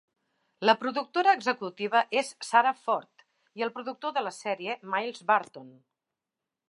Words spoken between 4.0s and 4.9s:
de la sèrie